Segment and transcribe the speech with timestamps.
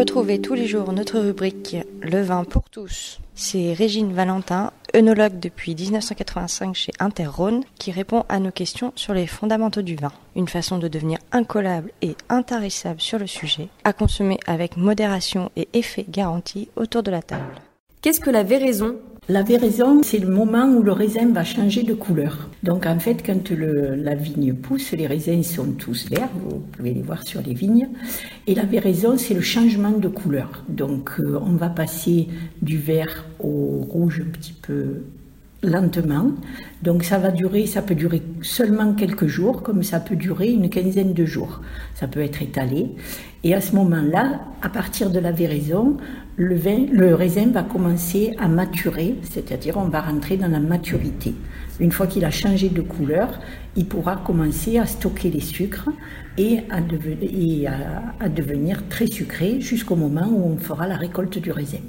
[0.00, 3.20] Retrouvez tous les jours notre rubrique Le vin pour tous.
[3.34, 9.26] C'est Régine Valentin, œnologue depuis 1985 chez Interrhône, qui répond à nos questions sur les
[9.26, 10.12] fondamentaux du vin.
[10.36, 15.68] Une façon de devenir incollable et intarissable sur le sujet, à consommer avec modération et
[15.74, 17.60] effet garanti autour de la table.
[18.00, 18.96] Qu'est-ce que la véraison?
[19.30, 22.48] La véraison, c'est le moment où le raisin va changer de couleur.
[22.64, 26.92] Donc en fait, quand le- la vigne pousse, les raisins sont tous verts, vous pouvez
[26.94, 27.88] les voir sur les vignes.
[28.48, 30.64] Et la véraison, c'est le changement de couleur.
[30.68, 32.26] Donc euh, on va passer
[32.60, 34.84] du vert au rouge un petit peu
[35.62, 36.32] lentement.
[36.82, 40.70] Donc ça va durer, ça peut durer seulement quelques jours, comme ça peut durer une
[40.70, 41.60] quinzaine de jours.
[41.94, 42.90] Ça peut être étalé.
[43.44, 45.96] Et à ce moment-là, à partir de la véraison,
[46.36, 51.34] le, vin, le raisin va commencer à maturer, c'est-à-dire on va rentrer dans la maturité.
[51.78, 53.40] Une fois qu'il a changé de couleur,
[53.76, 55.88] il pourra commencer à stocker les sucres
[56.36, 61.80] et à, devenir- très sucré jusqu'au moment où on fera la récolte du raisin.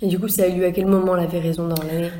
[0.00, 1.74] Et du coup, ça a eu lieu à quel moment la véraison dans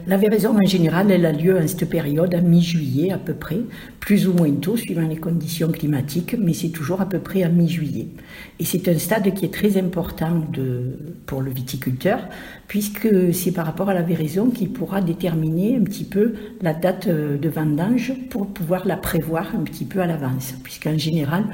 [0.08, 3.60] La véraison, en général, elle a lieu en cette période, à mi-juillet à peu près,
[4.00, 7.48] plus ou moins tôt, suivant les conditions climatiques, mais c'est toujours à peu près à
[7.48, 8.08] mi-juillet.
[8.58, 10.42] Et c'est un stade qui est très important
[11.26, 12.18] pour le viticulteur,
[12.66, 17.06] puisque c'est par rapport à la véraison qu'il pourra déterminer un petit peu la date
[17.06, 21.44] euh, de vendange pour pouvoir la prévoir un petit peu à l'avance, puisqu'en général,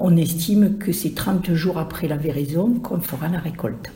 [0.00, 3.92] on estime que c'est 30 jours après la véraison qu'on fera la récolte.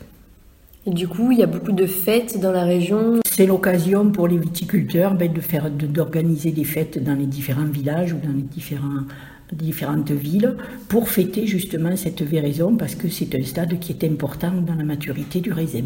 [0.85, 3.21] Et du coup, il y a beaucoup de fêtes dans la région.
[3.25, 8.33] C'est l'occasion pour les viticulteurs ben, d'organiser des fêtes dans les différents villages ou dans
[8.33, 8.43] les
[9.53, 10.57] différentes villes
[10.89, 14.83] pour fêter justement cette véraison parce que c'est un stade qui est important dans la
[14.83, 15.85] maturité du raisin.